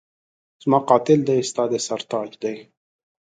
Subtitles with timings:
[0.63, 2.55] زما قاتل دی ستا د سر تاج دی